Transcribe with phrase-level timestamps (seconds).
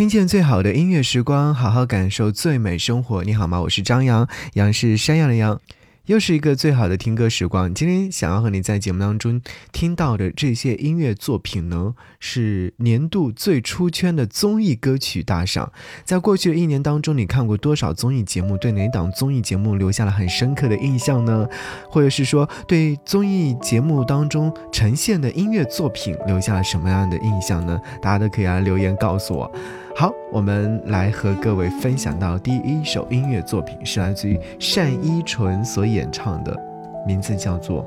[0.00, 3.22] 听见最好的音乐时光，好好感受最美生活。
[3.22, 3.60] 你好吗？
[3.60, 5.60] 我是张扬，杨是山羊的羊。
[6.06, 7.74] 又是一个最好的听歌时光。
[7.74, 9.42] 今天想要和你在节目当中
[9.72, 15.70] 听到的这些音乐作品呢，是年度最出圈的综艺歌曲大赏。
[16.02, 18.56] 在过去的一年当中，你看过多少综艺节目？
[18.56, 21.46] 对哪档综艺节目留下了很深刻的印象呢？
[21.90, 27.78] 或者是说，对综艺节目当中呈现的音乐作品留下了什么样的印象呢？
[28.00, 29.52] 大家都可以来留言告诉我。
[30.00, 34.40] 好，我们来和各位分享到第一首音乐作品，是来自于
[34.74, 36.58] 单依纯所演唱的，
[37.06, 37.84] 名字叫做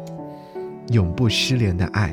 [0.93, 2.09] 《永不失联的爱》。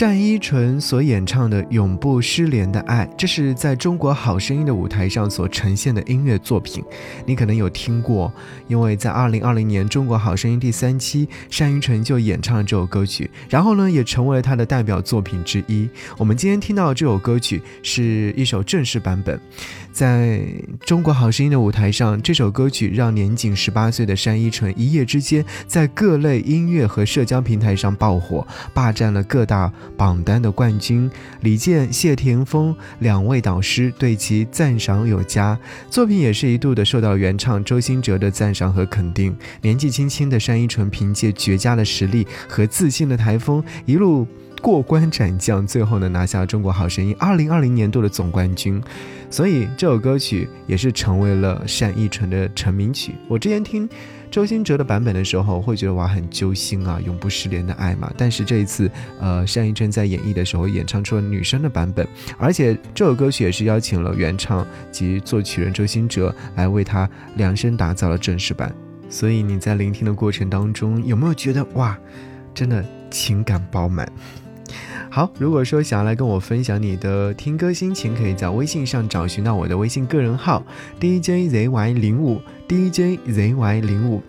[0.00, 6.84] 单依纯所演唱的《永不失联的爱》，这是在中国好声音的舞台上所呈现的音乐作品。
[7.26, 8.32] 你可能有听过，
[8.68, 11.28] 因为在二零二零年中国好声音第三期，
[11.58, 15.88] 单依纯就演唱了这首歌曲，然后呢，也成为了她的代表作品之一。
[16.16, 17.60] 我们今天听到这首歌曲。
[17.82, 19.40] 是一首正式版本，
[19.90, 20.42] 在
[20.80, 29.72] 中国好声音的舞台上，这首歌曲让年仅十八岁的单依纯一夜之间在各类音乐和社交平台上爆火，霸占了各大。
[29.96, 35.58] 榜单的冠军李健、谢霆锋两位导师对其赞赏有加，
[35.90, 39.36] 作品也是一度的受到原唱周兴哲的赞赏和肯定。
[39.62, 44.26] 年纪轻轻的单依纯凭借绝佳的实力和自信的台风，一路
[44.62, 48.82] 过关斩将，最后呢拿下中国好声音二零二零年度的总冠军。
[49.30, 53.14] 所以这首歌曲也是成为了单依纯的成名曲。
[53.28, 53.88] 我之前听。
[54.30, 58.12] 周兴哲的版本的时候，会觉得哇很揪心啊，永不失联的爱嘛。
[58.16, 58.90] 但是这一次，
[59.20, 62.06] 呃，单依纯在演绎的时候，演唱出了女生的版本，
[62.38, 68.72] 而且这首歌曲也是邀请了原唱及作曲人周兴哲来为他量身打造了正式版。
[69.10, 71.98] 所以你在聆听的过程当中，有没有觉得哇，
[72.54, 74.06] 真的情感饱满？
[75.10, 80.62] 好，如果说想要来跟我分享你的听歌心情，可以在微信上找寻到我的微信个人号
[81.00, 84.22] DJZY 零五 DJZY 零五。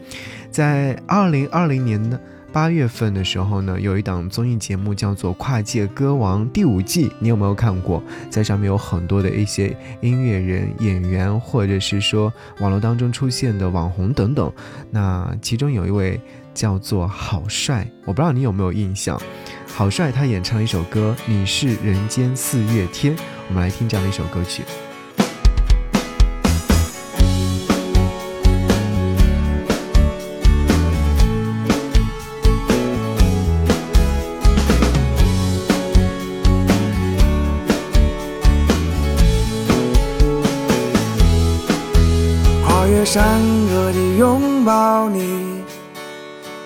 [0.49, 2.19] 在二零二零年的
[2.51, 8.01] 八月份的时候呢，有一档综艺节目叫做《跨界歌王》第五季，你有没有看过？
[8.31, 14.51] 在上面有很多的一些音乐人、演员，或者是说网络当中出现的网红等等。
[14.89, 16.19] 那其中有一位
[16.55, 19.21] 叫做郝帅，我不知道你有没有印象。
[19.67, 23.15] 郝帅他演唱了一首歌《你是人间四月天》，
[23.47, 24.63] 我们来听这样的一首歌曲。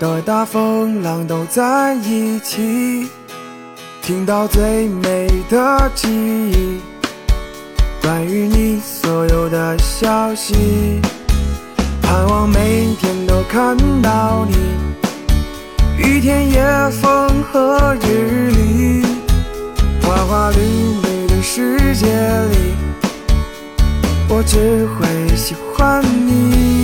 [0.04, 3.08] 的大风浪都在一起，
[4.02, 6.82] 听到最美的记忆，
[8.02, 11.00] 关于你所有的消息，
[12.02, 14.58] 盼望每天都看到你，
[15.98, 16.62] 雨天、夜
[17.02, 19.06] 风和日丽，
[20.02, 22.08] 花花绿绿的世界
[22.52, 22.74] 里，
[24.28, 26.83] 我只会喜欢你，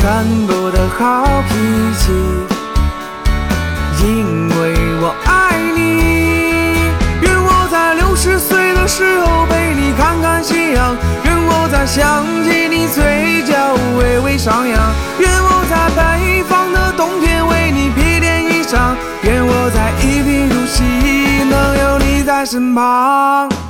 [0.00, 1.54] 全部的好脾
[1.98, 2.10] 气，
[4.02, 6.88] 因为我爱你。
[7.20, 20.82] 愿我在六十岁的时候陪你看看夕阳，愿我在想起你嘴角微微上扬，愿我在北方的冬天为你披件衣裳，愿我在一贫如洗
[21.44, 23.69] 能有你在身旁。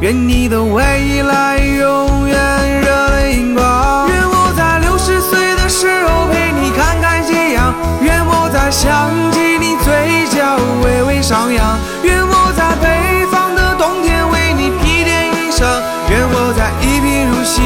[0.00, 4.08] 愿你的未来永远热泪盈眶。
[4.08, 7.74] 愿我在六十岁的时候陪你看看夕阳。
[8.00, 11.78] 愿我在想起你嘴角微微上扬。
[12.02, 15.66] 愿我在北方的冬天为你披件衣裳。
[16.08, 17.60] 愿我在一贫如洗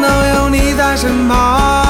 [0.00, 1.87] 能有你在身旁。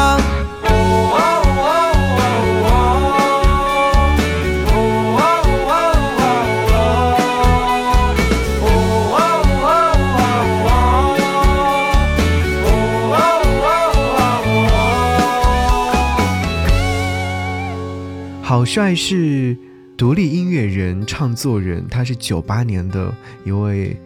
[18.69, 19.57] 帅是
[19.97, 23.11] 独立音乐人、唱作人，他是九八年的
[23.43, 23.97] 一位，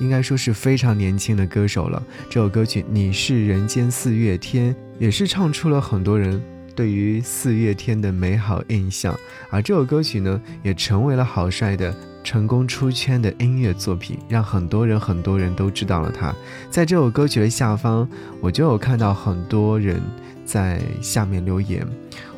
[0.00, 2.02] 应该说是非常年轻的歌手了。
[2.30, 6.42] 这首歌曲《你是人间四月天》也是唱出了很多人
[6.74, 9.14] 对于四月天的美好印象，
[9.50, 11.94] 而这首歌曲呢，也成为了郝帅的。
[12.24, 16.34] 成功出圈的音乐作品，让很多人很多人都知道了他。
[16.70, 18.08] 在这首歌曲的下方，
[18.40, 20.00] 我就有看到很多人
[20.42, 21.86] 在下面留言。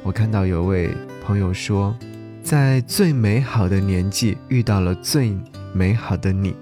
[0.02, 0.90] 我看到有位
[1.26, 1.92] 朋友说，
[2.40, 5.36] 在最美好的年纪遇到了最
[5.72, 6.54] 美好的你，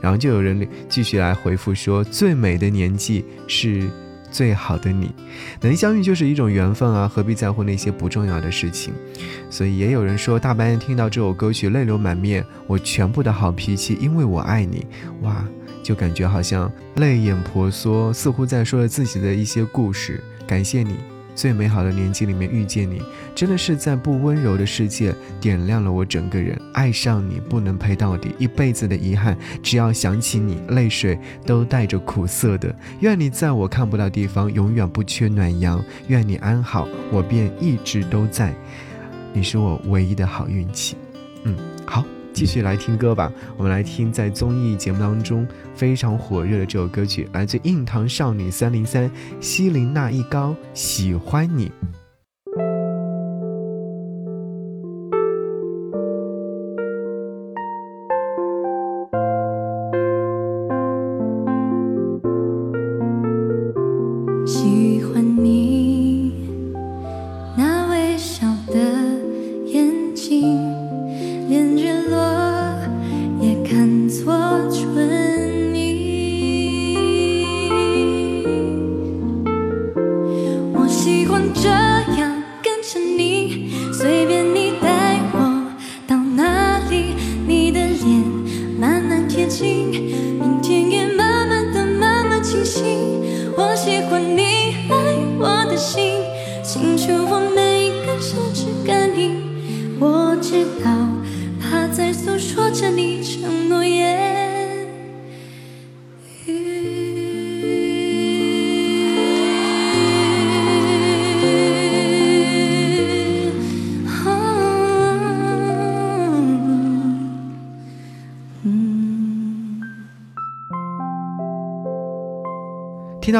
[0.00, 3.90] 然后就有人继续来回复说，最美的年纪是。
[4.30, 5.10] 最好的你，
[5.60, 8.94] 能相遇就是一种缘分啊，何必在乎那些不重要的事情？
[9.50, 12.42] 所以也有人说，大半夜听到这首歌曲，泪流满面。
[12.66, 14.86] 我全部的好脾气，因为我爱你。
[15.20, 15.44] 哇，
[15.82, 20.24] 就感觉好像泪眼婆娑，似乎在说着自己的一些故事。
[20.46, 20.96] 感谢你。
[21.34, 23.02] 最美好的年纪里面遇见你，
[23.34, 26.60] 真的是在不温柔的世界点亮了我整个人。
[26.72, 32.74] 爱上你不能陪到底，一辈子的遗憾，只要想起你，泪水都带着苦涩的。
[33.00, 38.54] 愿你在我看不到地方永远不缺暖阳，愿你安好，我便一直都在。
[39.32, 40.96] 你是我唯一的好运气。
[41.44, 42.04] 嗯，好。
[42.32, 49.10] 继续来听歌吧，我们来听在综艺节目当中非常火热的这首歌曲，来自硬糖少女三零三，
[49.40, 51.70] 西林娜一高，喜欢你。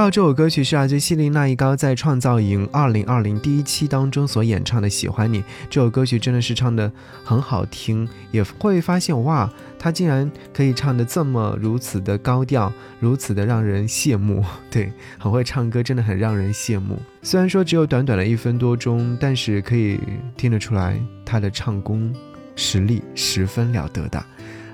[0.02, 5.40] 到这首歌曲是来自西林娜一高在创造营二零二零第一期当中所演唱的《喜欢你》。
[5.70, 6.90] 这首歌曲真的是唱的
[7.22, 14.44] 很好听，也会发现哇，他竟然可以唱的这么如此的高调，如此的让人羡慕。
[14.72, 17.00] 对，很会唱歌，真的很让人羡慕。
[17.22, 20.00] 虽然说只有短短的一分多钟，但是可以
[20.36, 22.12] 听得出来他的唱功
[22.56, 24.20] 实力十分了得的。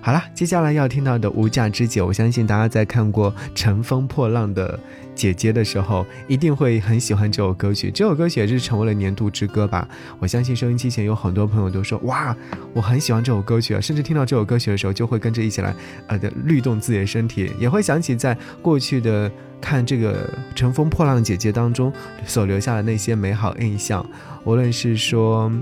[0.08, 4.80] 好了，接下来要听到的《无价之姐》，我相信大家在看过《乘风破浪的
[5.14, 7.90] 姐姐》的时候，一定会很喜欢这首歌曲。
[7.90, 9.86] 这首歌曲也是成为了年度之歌吧。
[10.18, 12.34] 我相信收音机前有很多朋友都说：“哇，
[12.72, 15.74] 我很喜欢这首歌曲啊！”甚至听到这首歌曲的时候，就会跟着一起来，
[16.06, 21.92] 呃的律动自己的身体，也会想起在过去的看这个《乘风破浪的姐姐》当中
[22.24, 24.02] 所留下的那些美好印象。
[24.44, 25.52] 无论是说，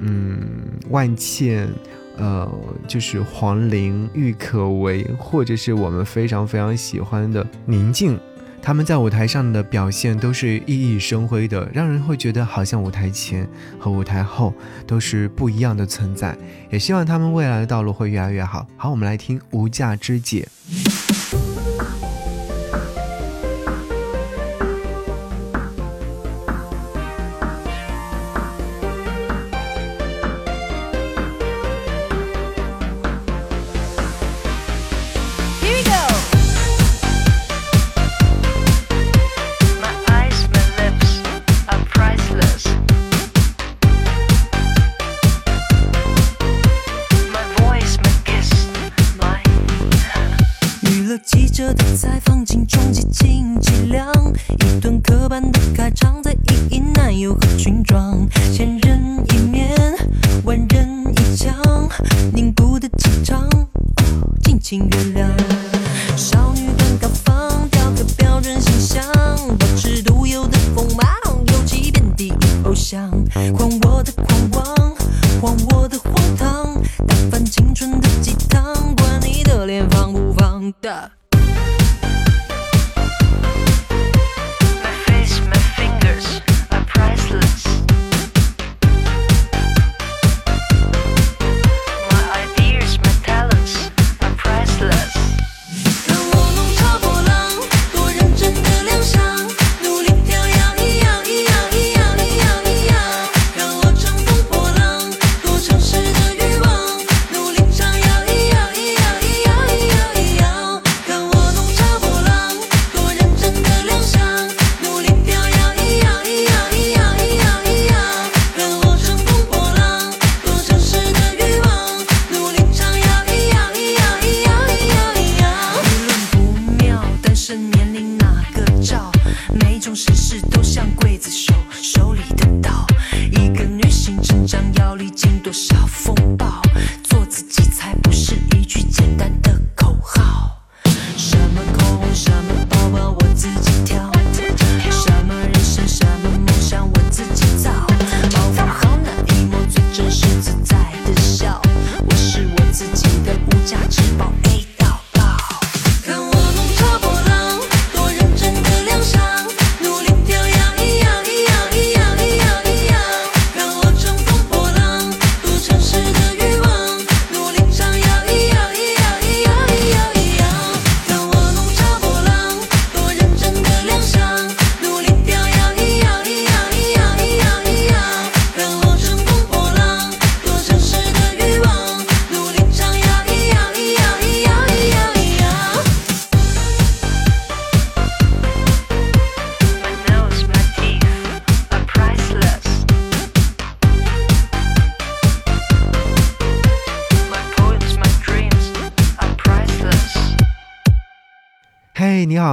[0.00, 0.46] 嗯，
[0.90, 1.66] 万茜。
[2.16, 2.50] 呃，
[2.86, 8.18] 就是黄龄、郁可唯，或者是我们非常非常喜欢的宁静，
[8.62, 14.54] 他们在舞台上的表现都是熠熠生辉的，让人会觉得好像舞台前和舞台后
[14.86, 16.36] 都是不一样的存在。
[16.70, 18.66] 也希望他们未来的道路会越来越好。
[18.76, 20.48] 好，我们来听《无价之姐》。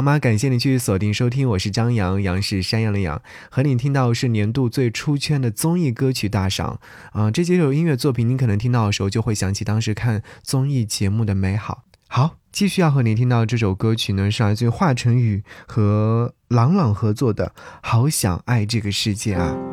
[0.02, 0.18] 好吗？
[0.18, 6.80] 感谢你继续锁定收听，我是张扬，杨是山羊的羊，和你听到是年度最出圈的综艺歌曲大赏
[7.12, 11.84] 啊、这几首音乐作品，你可能听到的时候就会想起当时看综艺节目的美好。
[12.08, 19.71] 好，继续要和你听到这首歌曲呢，是来自于华晨宇和朗朗合作的《好想爱这个世界》啊。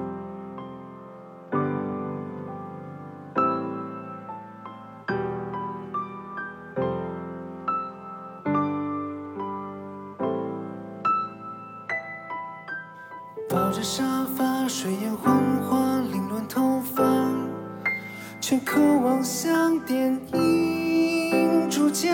[18.48, 22.08] 却渴望像电影主角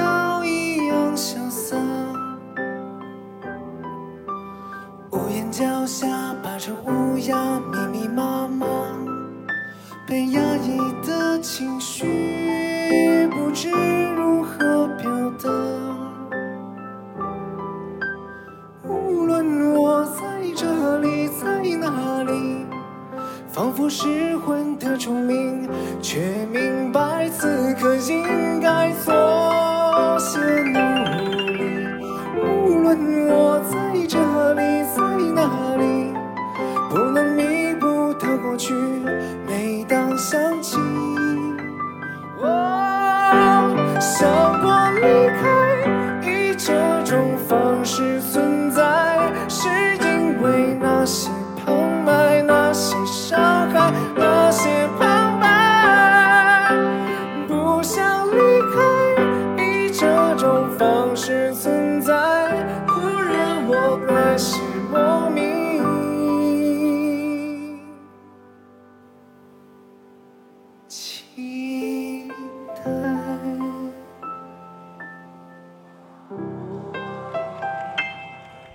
[0.45, 2.04] 一样潇洒。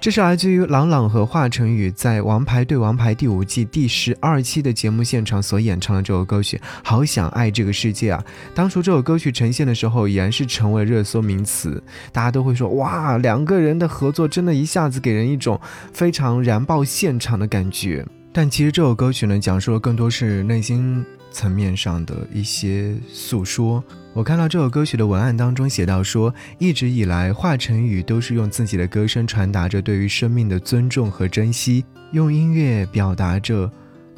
[0.10, 8.26] 这是来自于朗朗和华晨宇在《王牌对王牌》第五季第十二期的节目现场所演唱的这首歌曲《好想爱这个世界》啊。
[8.56, 11.80] 当初这首歌曲呈现的时候，已然是成为热搜名词，
[12.12, 15.62] 大家都会说哇，两个人的合作真的一下子给人一种
[15.94, 18.04] 非常燃爆现场的感觉。
[18.32, 23.84] 但其实这首歌曲呢，讲述的更多是内心层面上的一些诉说。
[24.14, 33.70] 我看到这首歌曲的文案当中写到说，一直以来华晨宇都是用自己的歌声传达着对于生命的尊重和珍惜，用音乐表达着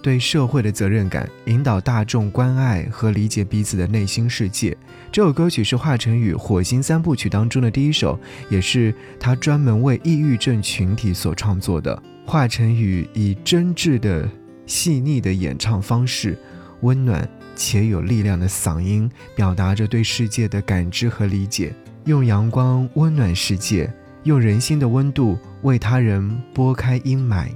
[0.01, 4.75] 对社会的责任感，引导大众关爱和理解彼此的内心世界。
[5.11, 8.19] 这首歌曲是华晨宇《火星三部曲》当中的第一首，
[8.49, 12.01] 也是他专门为抑郁症群体所创作的。
[12.25, 14.29] 华晨宇以真挚的、
[14.65, 16.37] 细腻的演唱方式，
[16.81, 21.73] 温暖且有力量的嗓音，表达着对世界的感知和理解，
[22.05, 23.91] 用阳光温暖世界，
[24.23, 27.47] 用人心的温度为他人拨开阴霾。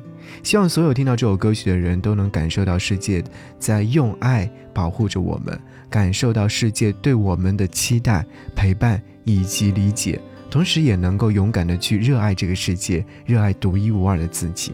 [0.43, 3.23] 希望所有听到这首歌曲的人都能感受到世界
[3.59, 5.57] 在用爱保护着我们，
[5.89, 8.25] 感受到世界对我们的期待、
[8.55, 14.73] 陪伴以及理解，同时也能够勇敢的去热爱这个世界，热爱独一无二的自己。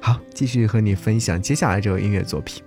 [0.00, 2.62] 好，继续和你分享接下来这首音乐作品。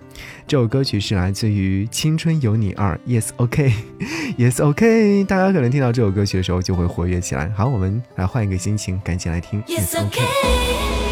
[0.46, 5.24] 这首歌曲是来自于《青春有你二》，Yes OK，Yes OK。
[5.24, 7.50] 大家可能听到这首歌曲的时候就会活跃起来。
[7.50, 11.03] 好，我们来换一个心情，赶紧来听 Yes, OK。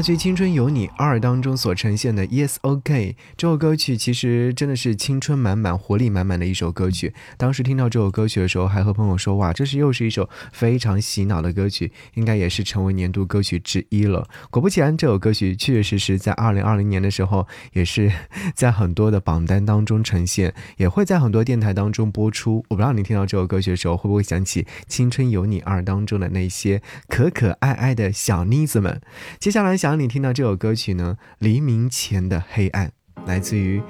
[0.00, 7.12] 这是来自于《青春有你二》当中所呈现的《Yes OK》这首歌曲，其实真的是青春满满、活力满满的一首歌曲。
[7.36, 18.10] 当时听到这首歌曲的时候，还和朋友说：“哇，这是又是一首非常洗脑的歌曲，应该也是成为年度歌曲之一了。”果不其然，这首歌曲确确实实在二零二零年的时候，也是
[18.54, 22.64] 在很多的榜单当中呈现，也会在很多电台当中播出。
[22.70, 28.98] 我不知道你听到这首歌曲的时候，会不会想起《青春有你二》当中的那些可可爱爱的小妮子们？
[29.38, 32.86] 接下来想当你听到这首歌曲呢，《黎明前的黑暗》，
[33.26, 33.82] 来自于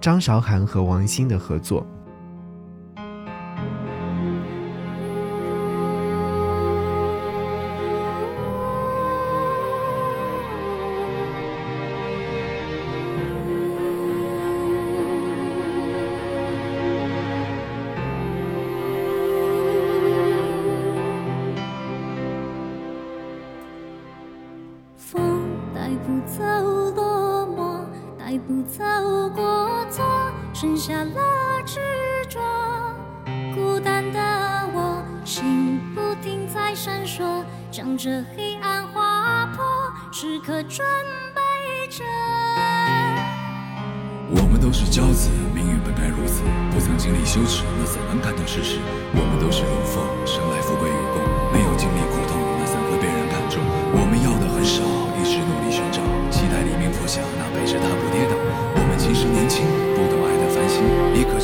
[0.00, 1.84] 张韶涵和王心的合作。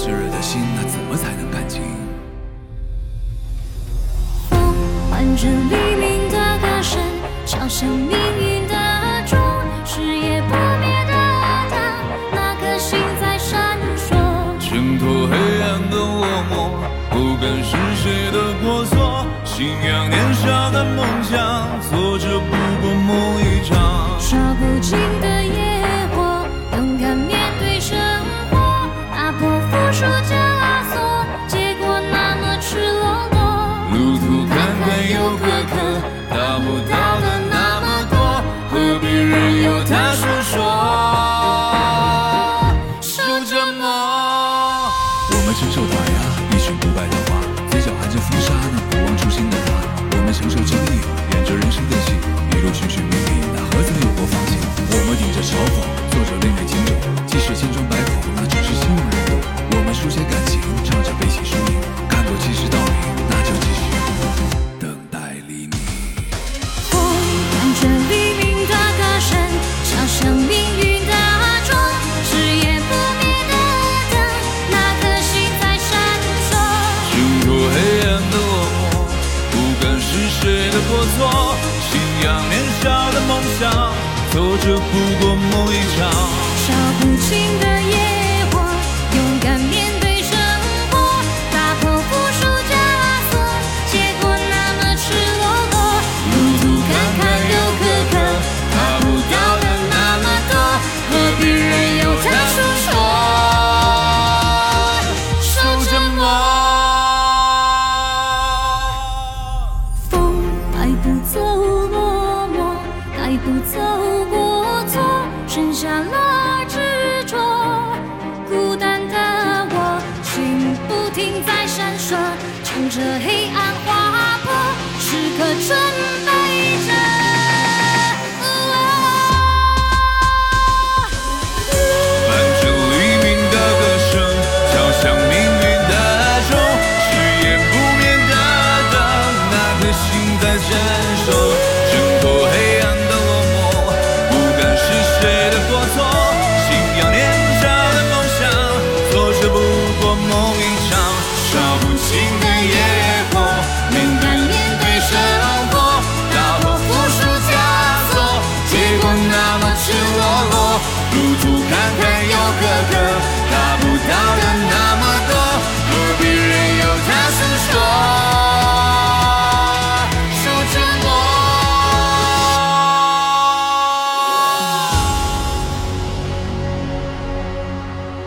[0.06, 1.82] 炙热的心，那怎么才能看清？
[4.48, 4.72] 风
[5.10, 7.02] 伴着黎明的歌声，
[7.44, 8.74] 敲响命运的
[9.26, 9.36] 钟，
[9.84, 11.12] 是夜不灭的
[11.72, 11.76] 灯，
[12.32, 14.14] 那颗心在闪烁。
[14.60, 16.70] 挣脱黑暗的落寞，
[17.10, 22.38] 不管是谁的过错，信仰年少的梦想，做着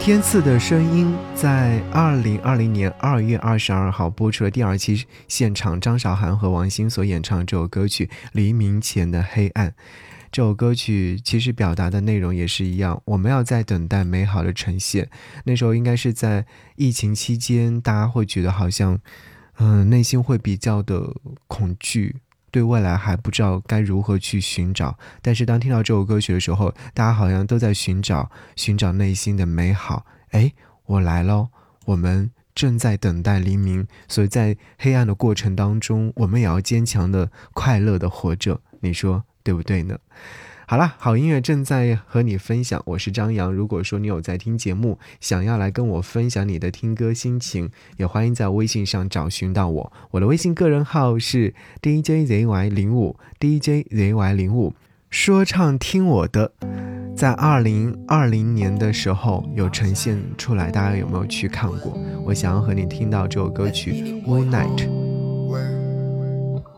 [0.09, 9.69] 天赐的声音在二零二零年二月二十二号播出了第二期现场，张韶涵和王心所演唱这首歌曲《黎明前的黑暗》。
[10.31, 15.07] 这首歌曲其实表达的内容也是一样，我们要在等待美好的呈现。
[15.43, 18.97] 那时候应该是在疫情期间，大家会觉得好像，
[19.59, 21.13] 嗯、内心会比较的
[21.45, 22.15] 恐惧，
[22.51, 24.97] 对未来还不知道该如何去寻找。
[25.21, 30.05] 但是当听到这首歌曲的时候，大家好像都在寻找寻找内心的美好。
[30.31, 30.53] 哎，
[30.85, 31.49] 我来喽！
[31.85, 38.61] 我们正在等待黎明，所以在黑暗的过程当中，我们也要坚强的、快乐的活着。
[38.81, 39.97] 你说对不对呢？
[40.69, 43.51] 好啦，好音乐正在和你分享，我是张扬。
[43.51, 49.91] 如果说你有在听节目，想要来跟我分享你的听歌心情，也欢迎在微信上找寻到我。
[50.11, 54.75] 我的微信个人号是 DJZY 零五 DJZY 零五，
[55.09, 56.51] 说唱听我的，
[57.15, 61.99] 在二零二零年的时候有呈现出来，大家有没有去看过？
[62.23, 63.91] 我想要和你听到这首歌曲
[64.23, 64.77] 《One Night》。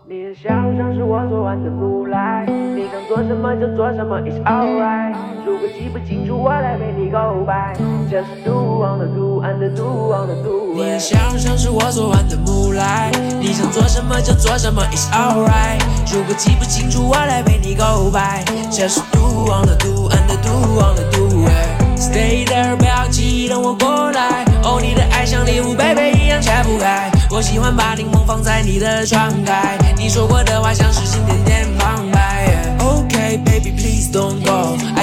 [0.07, 2.30] 你的笑容像是我昨晚的木来，你想
[3.13, 5.13] 做什么就做什么，It's alright。
[5.45, 7.75] 如果记不清楚，我来陪你 go by。
[8.09, 10.73] Just do on the do and do on the do。
[10.73, 15.81] 你的笑容像是我昨晚的木来，你想做什么就做什么，It's alright。
[16.09, 18.45] 如果记不清楚，我来陪你 go by。
[18.71, 21.49] Just do on the do and do on the do。
[21.97, 24.45] Stay there，不要急，等我过来。
[24.63, 27.11] 哦，你的爱像礼物，baby 一样拆不开。
[27.29, 32.30] 我喜欢把柠檬放在你的窗台，你说过的话像是心点点旁白。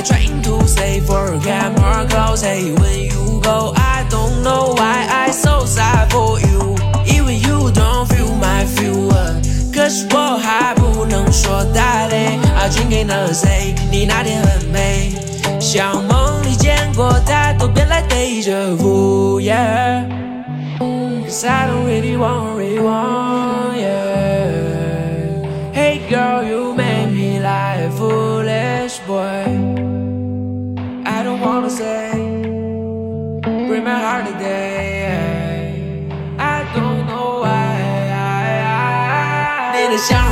[0.08, 2.42] trying to say forget more close.
[2.42, 6.76] Hey, when you go, I don't know why I so sad for you.
[7.06, 9.04] Even you don't feel my feel.
[9.74, 12.40] 可是我还不能说 darling.
[12.56, 15.12] I drink another say，你那天很美，
[15.60, 19.42] 像梦里见过太多遍来 deja vu.
[19.42, 20.06] Yeah.
[20.80, 24.57] Cause I don't really want, really want, yeah.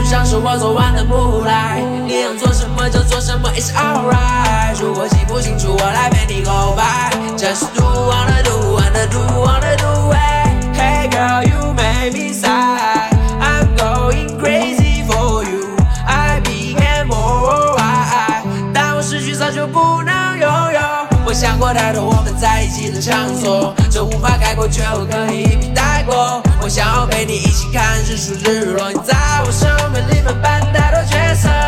[0.06, 4.80] 像是我昨晚的木来，你想做什么就做什么，It's alright。
[4.80, 7.10] 如果记不清楚，我来陪你 go by。
[7.36, 10.78] Just do wanna do wanna do wanna do it。
[10.78, 13.10] Hey girl, you make me sad。
[13.40, 15.76] I'm going crazy for you.
[16.06, 18.44] I became more why.
[18.72, 20.80] 但我失去早就不能拥有。
[21.26, 26.42] 我想过太多我们在一起的场所，这无法概括，却又可以一笔带过。
[26.60, 31.65] 我想要陪你一起看日出日落，你在我生命里面扮太多角色。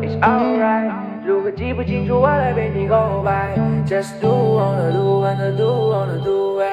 [0.00, 0.92] ，It's alright。
[1.26, 3.56] 如果记不清楚，我来陪你 go by。
[3.86, 6.68] Just do wanna do wanna do wanna do it。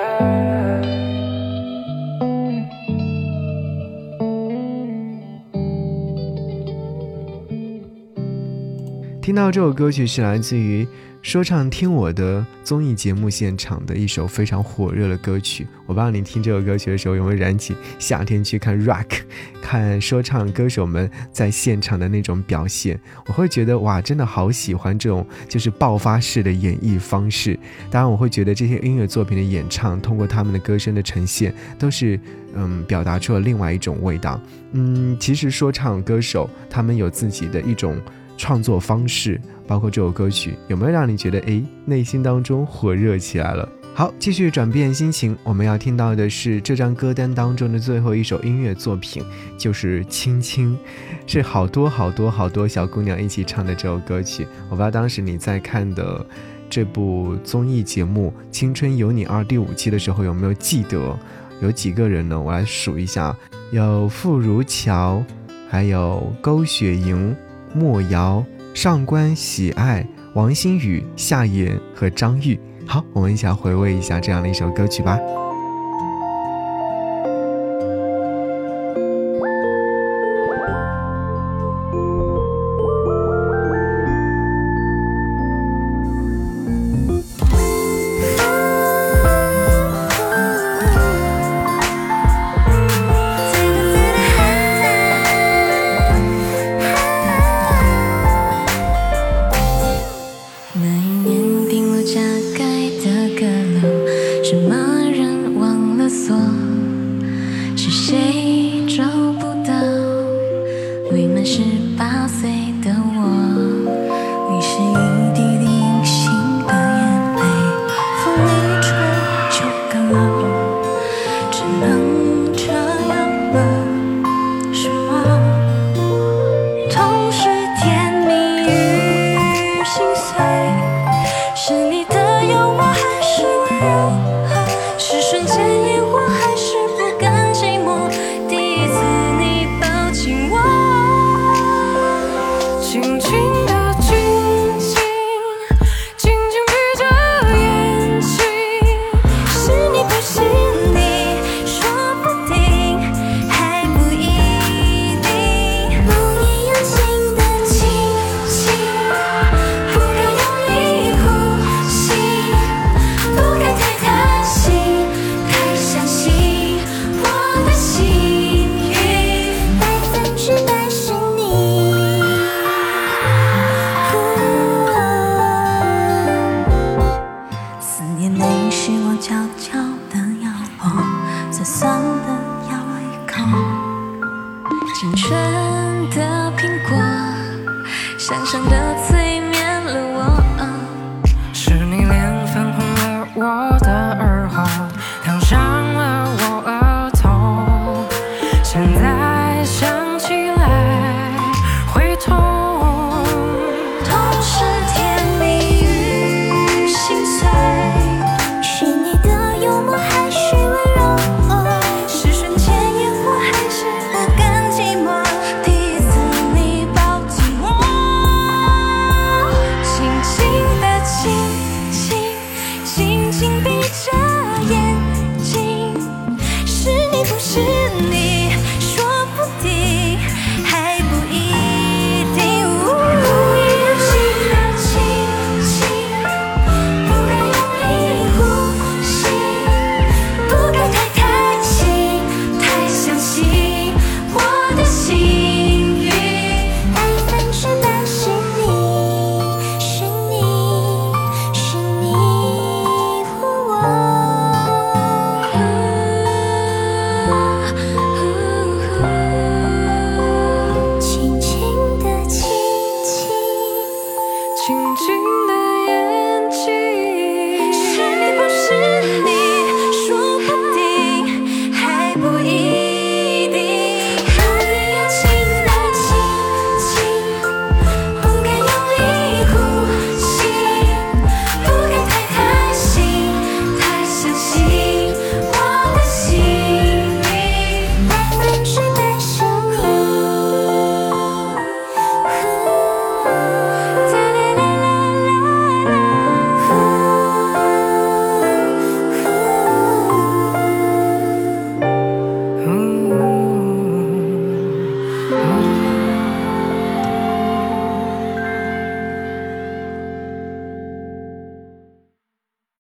[9.22, 10.88] 听到这首歌曲是来自于
[11.26, 15.68] 说唱听我的综艺节目现场的一首非常火热的歌曲。
[15.88, 19.22] 我不知道你听这首歌曲的时候有没有燃起夏天去看 rock、
[19.60, 23.00] 看说唱歌手们在现场的那种表现。
[23.26, 27.60] 我会觉得哇，真的好喜欢这种就是爆发式的演绎方式。
[27.90, 32.20] 当然，我会觉得这些音乐作品的演唱，通过他们的歌声的呈现，都是
[32.54, 34.40] 嗯表达出了另外一种味道。
[34.74, 38.00] 嗯，其实说唱歌手他们有自己的一种。
[38.38, 43.68] 创作方式，包括这首歌曲，有没有让你觉得诶，内心当中火热起来了？
[43.94, 49.24] 好，继续转变心情，我们要听到的是这张歌单当中的最后一首音乐作品，
[49.58, 50.78] 就是《青青》，
[51.26, 54.46] 是好多好多好多小姑娘一起唱的这首歌曲。
[54.66, 56.26] 我不知道当时你在看的
[56.70, 61.18] 这部综艺节目《青春有你二》第五期的时候，有没有记得
[61.62, 62.38] 有几个人呢？
[62.38, 63.34] 我来数一下，
[63.72, 65.24] 有傅如乔，
[65.70, 67.34] 还有勾雪莹。
[67.76, 68.42] 莫瑶、
[68.74, 72.58] 上官喜爱、王心宇、夏言和张玉。
[72.88, 75.20] 好，我们一起来回味一下这样的一首歌曲吧。
[104.46, 104.85] 什么？